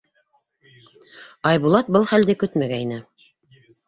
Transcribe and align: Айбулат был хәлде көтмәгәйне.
Айбулат 1.49 1.91
был 1.97 2.07
хәлде 2.13 2.35
көтмәгәйне. 2.45 2.99